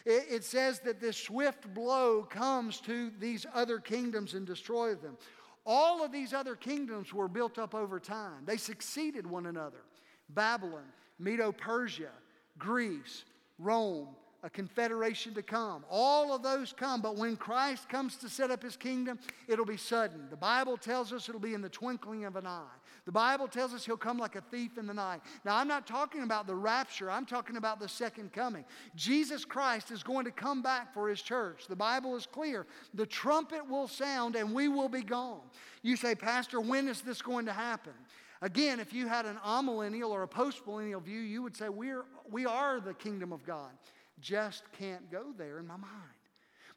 [0.03, 5.15] It, it says that this swift blow comes to these other kingdoms and destroys them.
[5.63, 9.83] All of these other kingdoms were built up over time, they succeeded one another
[10.27, 12.09] Babylon, Medo Persia,
[12.57, 13.25] Greece,
[13.59, 14.07] Rome,
[14.43, 15.85] a confederation to come.
[15.89, 19.77] All of those come, but when Christ comes to set up his kingdom, it'll be
[19.77, 20.27] sudden.
[20.29, 22.67] The Bible tells us it'll be in the twinkling of an eye.
[23.05, 25.21] The Bible tells us he'll come like a thief in the night.
[25.45, 28.65] Now, I'm not talking about the rapture, I'm talking about the second coming.
[28.95, 31.65] Jesus Christ is going to come back for his church.
[31.67, 32.67] The Bible is clear.
[32.93, 35.41] The trumpet will sound and we will be gone.
[35.83, 37.93] You say, Pastor, when is this going to happen?
[38.41, 42.45] Again, if you had an amillennial or a postmillennial view, you would say, We're, we
[42.45, 43.69] are the kingdom of God
[44.23, 45.91] just can't go there in my mind.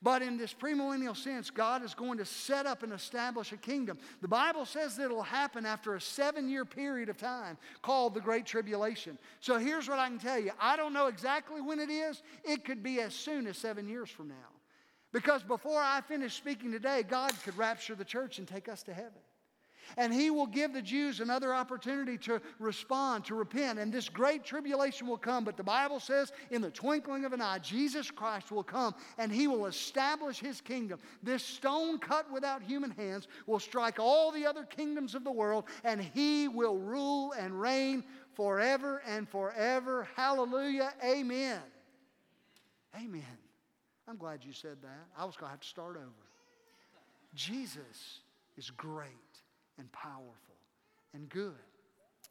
[0.03, 3.97] But in this premillennial sense, God is going to set up and establish a kingdom.
[4.21, 8.21] The Bible says that it'll happen after a seven year period of time called the
[8.21, 9.19] Great Tribulation.
[9.41, 12.65] So here's what I can tell you I don't know exactly when it is, it
[12.65, 14.35] could be as soon as seven years from now.
[15.13, 18.93] Because before I finish speaking today, God could rapture the church and take us to
[18.93, 19.13] heaven.
[19.97, 23.79] And he will give the Jews another opportunity to respond, to repent.
[23.79, 25.45] And this great tribulation will come.
[25.45, 29.31] But the Bible says, in the twinkling of an eye, Jesus Christ will come and
[29.33, 30.99] he will establish his kingdom.
[31.23, 35.65] This stone cut without human hands will strike all the other kingdoms of the world,
[35.85, 40.09] and he will rule and reign forever and forever.
[40.17, 40.93] Hallelujah.
[41.05, 41.61] Amen.
[42.97, 43.23] Amen.
[44.09, 45.07] I'm glad you said that.
[45.19, 46.07] I was going to have to start over.
[47.35, 48.21] Jesus
[48.57, 49.09] is great
[49.79, 50.57] and powerful
[51.15, 51.55] and good.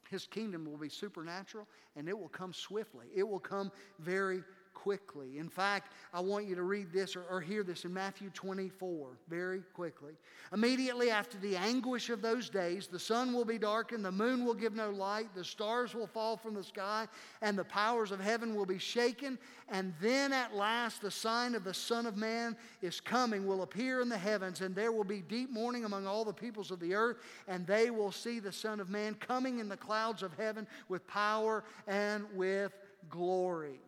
[0.09, 3.07] His kingdom will be supernatural and it will come swiftly.
[3.15, 4.43] It will come very
[4.75, 5.39] quickly.
[5.39, 9.17] In fact, I want you to read this or, or, hear this in Matthew 24
[9.27, 10.13] very quickly.
[10.53, 14.53] Immediately after the anguish of those days, the sun will be darkened, the moon will
[14.53, 17.07] give no light, the stars will fall from the sky,
[17.41, 19.39] and the powers of heaven will be shaken.
[19.69, 24.01] And then at last the sign of the Son of Man is coming, will appear
[24.01, 26.93] in the heavens, and there will be deep mourning among all the peoples of the
[26.93, 30.67] earth, and they will see the Son of Man coming in the clouds of heaven
[30.89, 32.73] with power and with
[33.09, 33.79] glory.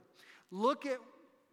[0.51, 0.99] Look at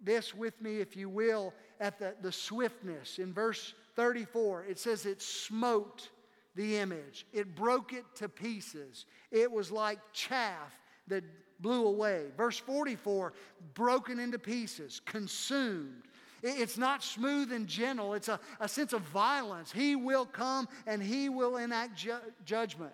[0.03, 3.19] this with me, if you will, at the, the swiftness.
[3.19, 6.11] In verse 34, it says it smote
[6.55, 9.07] the image, it broke it to pieces.
[9.33, 10.73] It was like chaff
[11.09, 11.25] that
[11.59, 12.27] blew away.
[12.37, 13.33] Verse 44,
[13.75, 16.03] broken into pieces, consumed.
[16.43, 19.73] It's not smooth and gentle, it's a, a sense of violence.
[19.73, 22.93] He will come and he will enact ju- judgment.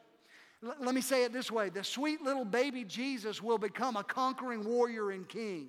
[0.63, 4.65] Let me say it this way the sweet little baby Jesus will become a conquering
[4.65, 5.69] warrior and king.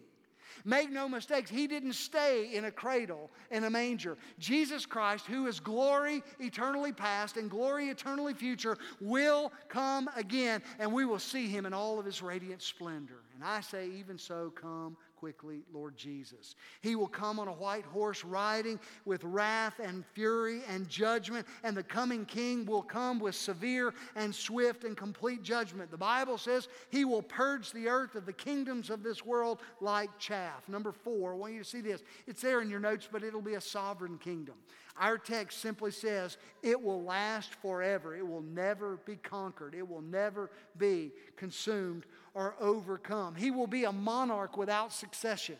[0.66, 4.18] Make no mistakes, he didn't stay in a cradle in a manger.
[4.40, 10.92] Jesus Christ, who is glory eternally past and glory eternally future, will come again, and
[10.92, 13.22] we will see him in all of his radiant splendor.
[13.42, 16.56] And I say, even so, come quickly, Lord Jesus.
[16.82, 21.76] He will come on a white horse riding with wrath and fury and judgment, and
[21.76, 25.90] the coming king will come with severe and swift and complete judgment.
[25.90, 30.16] The Bible says he will purge the earth of the kingdoms of this world like
[30.20, 30.70] chaff.
[30.70, 32.04] Number four, I want you to see this.
[32.28, 34.56] It's there in your notes, but it'll be a sovereign kingdom.
[34.98, 38.16] Our text simply says it will last forever.
[38.16, 39.74] It will never be conquered.
[39.74, 43.36] It will never be consumed or overcome.
[43.36, 45.58] He will be a monarch without succession.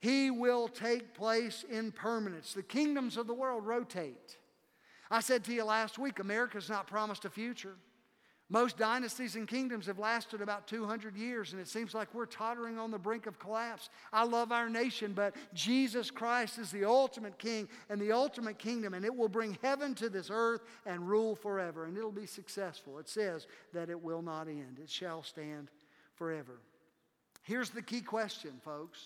[0.00, 2.54] He will take place in permanence.
[2.54, 4.36] The kingdoms of the world rotate.
[5.10, 7.76] I said to you last week, America's not promised a future.
[8.52, 12.78] Most dynasties and kingdoms have lasted about 200 years, and it seems like we're tottering
[12.78, 13.88] on the brink of collapse.
[14.12, 18.92] I love our nation, but Jesus Christ is the ultimate king and the ultimate kingdom,
[18.92, 22.98] and it will bring heaven to this earth and rule forever, and it'll be successful.
[22.98, 25.70] It says that it will not end, it shall stand
[26.14, 26.60] forever.
[27.42, 28.98] Here's the key question, folks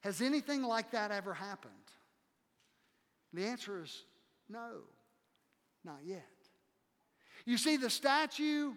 [0.00, 1.72] Has anything like that ever happened?
[3.32, 4.04] The answer is
[4.48, 4.80] no,
[5.84, 6.26] not yet.
[7.44, 8.72] You see, the statue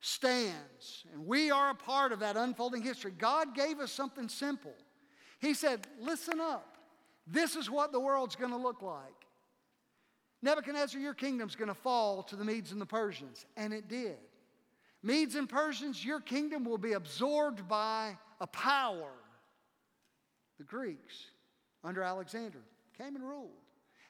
[0.00, 3.12] stands, and we are a part of that unfolding history.
[3.16, 4.74] God gave us something simple.
[5.38, 6.76] He said, Listen up.
[7.26, 9.26] This is what the world's going to look like.
[10.42, 13.44] Nebuchadnezzar, your kingdom's going to fall to the Medes and the Persians.
[13.56, 14.18] And it did.
[15.06, 19.12] Medes and Persians, your kingdom will be absorbed by a power.
[20.58, 21.26] The Greeks,
[21.84, 22.58] under Alexander,
[22.98, 23.50] came and ruled.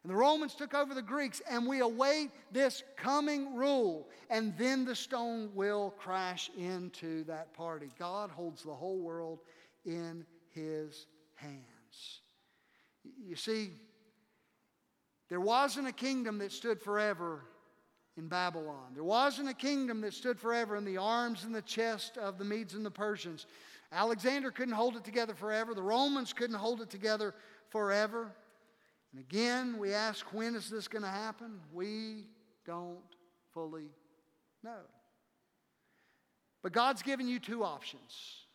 [0.02, 4.08] And the Romans took over the Greeks, and we await this coming rule.
[4.30, 7.90] And then the stone will crash into that party.
[7.98, 9.40] God holds the whole world
[9.84, 10.24] in
[10.54, 12.20] his hands.
[13.22, 13.72] You see,
[15.28, 17.42] there wasn't a kingdom that stood forever
[18.16, 18.92] in Babylon.
[18.94, 22.44] There wasn't a kingdom that stood forever in the arms and the chest of the
[22.44, 23.46] Medes and the Persians.
[23.92, 25.74] Alexander couldn't hold it together forever.
[25.74, 27.34] The Romans couldn't hold it together
[27.68, 28.32] forever.
[29.12, 31.60] And again, we ask, when is this going to happen?
[31.72, 32.24] We
[32.64, 32.98] don't
[33.52, 33.90] fully
[34.62, 34.80] know.
[36.62, 38.46] But God's given you two options.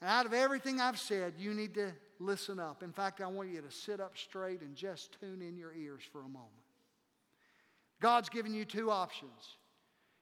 [0.00, 2.82] And out of everything I've said, you need to listen up.
[2.82, 6.02] In fact, I want you to sit up straight and just tune in your ears
[6.12, 6.63] for a moment.
[8.04, 9.56] God's given you two options.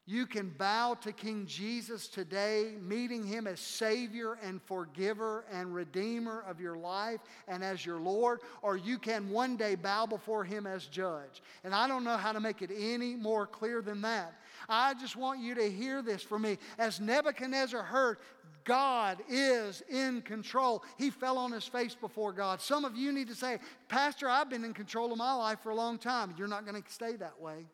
[0.05, 6.43] You can bow to King Jesus today, meeting him as Savior and forgiver and Redeemer
[6.45, 10.67] of your life and as your Lord, or you can one day bow before him
[10.67, 11.41] as judge.
[11.63, 14.33] And I don't know how to make it any more clear than that.
[14.67, 16.57] I just want you to hear this from me.
[16.77, 18.17] As Nebuchadnezzar heard,
[18.65, 20.83] God is in control.
[20.97, 22.59] He fell on his face before God.
[22.59, 25.69] Some of you need to say, Pastor, I've been in control of my life for
[25.69, 26.33] a long time.
[26.37, 27.67] You're not going to stay that way.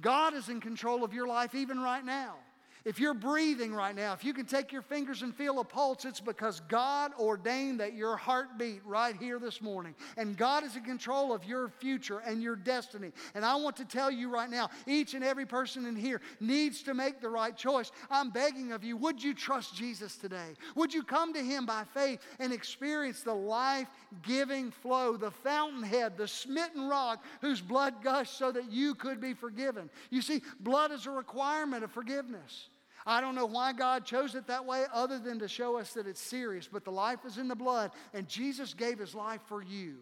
[0.00, 2.36] God is in control of your life even right now.
[2.84, 6.04] If you're breathing right now, if you can take your fingers and feel a pulse,
[6.04, 9.94] it's because God ordained that your heart beat right here this morning.
[10.16, 13.12] And God is in control of your future and your destiny.
[13.34, 16.82] And I want to tell you right now, each and every person in here needs
[16.82, 17.92] to make the right choice.
[18.10, 20.54] I'm begging of you, would you trust Jesus today?
[20.74, 23.88] Would you come to Him by faith and experience the life
[24.22, 29.34] giving flow, the fountainhead, the smitten rock whose blood gushed so that you could be
[29.34, 29.88] forgiven?
[30.10, 32.70] You see, blood is a requirement of forgiveness.
[33.06, 36.06] I don't know why God chose it that way other than to show us that
[36.06, 39.62] it's serious, but the life is in the blood, and Jesus gave his life for
[39.62, 39.96] you.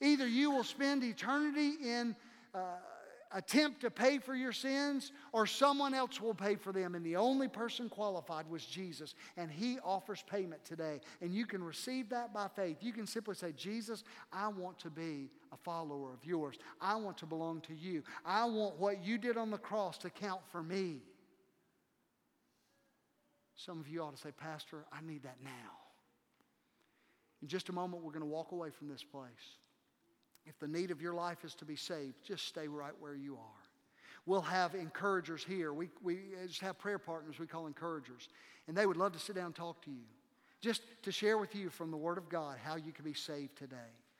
[0.00, 2.16] Either you will spend eternity in
[2.54, 2.58] uh,
[3.34, 6.94] attempt to pay for your sins, or someone else will pay for them.
[6.94, 11.00] And the only person qualified was Jesus, and he offers payment today.
[11.20, 12.78] And you can receive that by faith.
[12.80, 16.56] You can simply say, Jesus, I want to be a follower of yours.
[16.80, 18.02] I want to belong to you.
[18.24, 21.00] I want what you did on the cross to count for me.
[23.56, 25.50] Some of you ought to say, Pastor, I need that now.
[27.42, 29.58] In just a moment, we're going to walk away from this place.
[30.46, 33.34] If the need of your life is to be saved, just stay right where you
[33.34, 33.62] are.
[34.26, 35.72] We'll have encouragers here.
[35.72, 38.28] We, we uh, just have prayer partners we call encouragers.
[38.68, 40.06] And they would love to sit down and talk to you.
[40.60, 43.56] Just to share with you from the Word of God how you can be saved
[43.56, 43.76] today.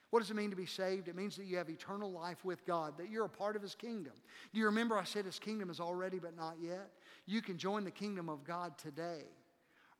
[0.09, 1.07] What does it mean to be saved?
[1.07, 3.73] It means that you have eternal life with God, that you're a part of His
[3.75, 4.13] kingdom.
[4.53, 6.89] Do you remember I said His kingdom is already but not yet?
[7.25, 9.23] You can join the kingdom of God today.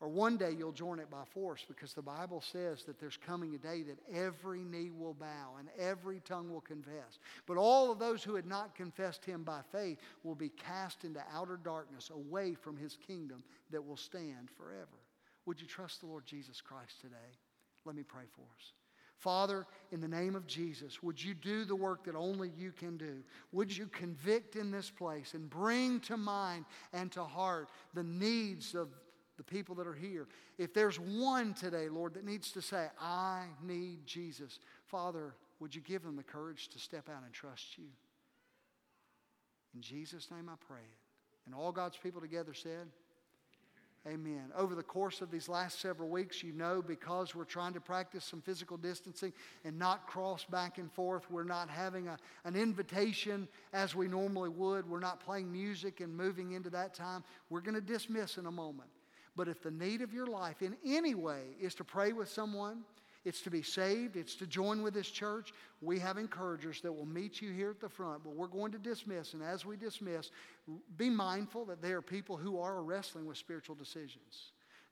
[0.04, 3.56] Or one day you'll join it by force because the Bible says that there's coming
[3.56, 7.20] a day that every knee will bow and every tongue will confess.
[7.48, 11.24] But all of those who had not confessed him by faith will be cast into
[11.34, 15.00] outer darkness away from his kingdom that will stand forever.
[15.46, 17.16] Would you trust the Lord Jesus Christ today?
[17.86, 18.74] Let me pray for us.
[19.24, 22.98] Father, in the name of Jesus, would you do the work that only you can
[22.98, 23.24] do?
[23.54, 28.76] Would you convict in this place and bring to mind and to heart the needs
[28.76, 28.90] of
[29.38, 30.28] the people that are here?
[30.58, 35.80] If there's one today, Lord, that needs to say, I need Jesus, Father, would you
[35.80, 37.88] give them the courage to step out and trust you?
[39.74, 41.46] In Jesus' name I pray it.
[41.46, 42.88] And all God's people together said,
[44.06, 44.52] Amen.
[44.58, 48.26] Over the course of these last several weeks, you know, because we're trying to practice
[48.26, 49.32] some physical distancing
[49.64, 54.50] and not cross back and forth, we're not having a, an invitation as we normally
[54.50, 54.90] would.
[54.90, 57.24] We're not playing music and moving into that time.
[57.50, 58.90] We're going to dismiss in a moment.
[59.38, 62.84] But if the need of your life in any way is to pray with someone,
[63.26, 65.54] it's to be saved, it's to join with this church.
[65.82, 68.78] We have encouragers that will meet you here at the front, but we're going to
[68.78, 69.34] dismiss.
[69.34, 70.32] And as we dismiss,
[70.98, 74.52] be mindful that there are people who are wrestling with spiritual decisions.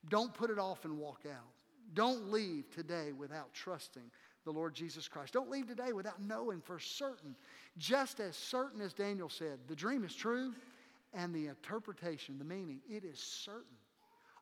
[0.09, 1.49] Don't put it off and walk out.
[1.93, 4.09] Don't leave today without trusting
[4.45, 5.33] the Lord Jesus Christ.
[5.33, 7.35] Don't leave today without knowing for certain,
[7.77, 10.53] just as certain as Daniel said, the dream is true
[11.13, 13.77] and the interpretation, the meaning, it is certain.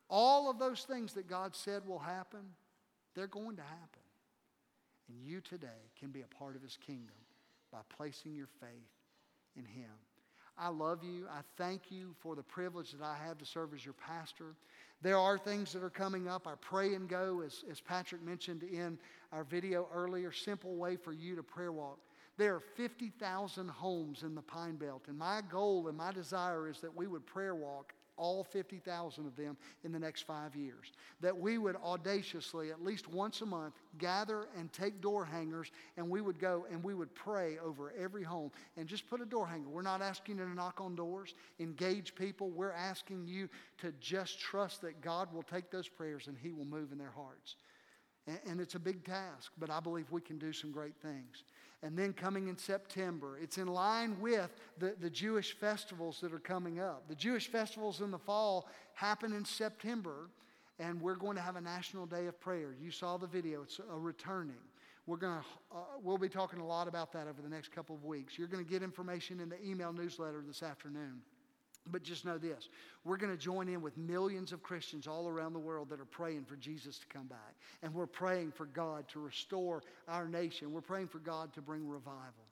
[0.08, 2.40] All of those things that God said will happen,
[3.14, 4.02] they're going to happen.
[5.08, 7.16] And you today can be a part of his kingdom
[7.72, 8.90] by placing your faith
[9.56, 9.90] in him.
[10.58, 11.26] I love you.
[11.30, 14.54] I thank you for the privilege that I have to serve as your pastor.
[15.00, 16.46] There are things that are coming up.
[16.46, 18.98] Our pray and go, as, as Patrick mentioned in
[19.32, 21.98] our video earlier, simple way for you to prayer walk.
[22.36, 26.80] There are 50,000 homes in the Pine Belt, and my goal and my desire is
[26.80, 30.92] that we would prayer walk all 50,000 of them in the next five years.
[31.20, 36.08] That we would audaciously, at least once a month, gather and take door hangers and
[36.08, 39.46] we would go and we would pray over every home and just put a door
[39.46, 39.68] hanger.
[39.68, 42.50] We're not asking you to knock on doors, engage people.
[42.50, 43.48] We're asking you
[43.78, 47.12] to just trust that God will take those prayers and He will move in their
[47.16, 47.56] hearts.
[48.26, 51.44] And, and it's a big task, but I believe we can do some great things
[51.82, 53.38] and then coming in September.
[53.42, 57.08] It's in line with the, the Jewish festivals that are coming up.
[57.08, 60.28] The Jewish festivals in the fall happen in September,
[60.78, 62.74] and we're going to have a national day of prayer.
[62.80, 64.56] You saw the video, it's a returning.
[65.06, 67.96] We're going to, uh, we'll be talking a lot about that over the next couple
[67.96, 68.38] of weeks.
[68.38, 71.22] You're going to get information in the email newsletter this afternoon.
[71.90, 72.68] But just know this
[73.04, 76.04] we're going to join in with millions of Christians all around the world that are
[76.04, 77.54] praying for Jesus to come back.
[77.82, 80.72] And we're praying for God to restore our nation.
[80.72, 82.46] We're praying for God to bring revival.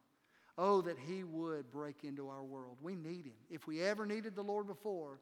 [0.56, 2.76] Oh, that He would break into our world.
[2.82, 3.38] We need Him.
[3.50, 5.20] If we ever needed the Lord before,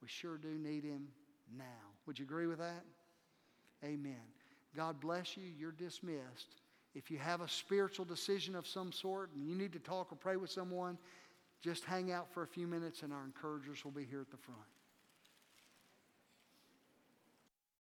[0.00, 1.08] we sure do need Him
[1.56, 1.64] now.
[2.06, 2.84] Would you agree with that?
[3.84, 4.22] Amen.
[4.76, 5.44] God bless you.
[5.58, 6.54] You're dismissed.
[6.94, 10.16] If you have a spiritual decision of some sort and you need to talk or
[10.16, 10.98] pray with someone,
[11.60, 14.36] just hang out for a few minutes, and our encouragers will be here at the
[14.36, 14.60] front.